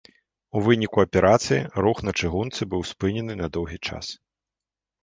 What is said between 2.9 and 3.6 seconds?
спынены на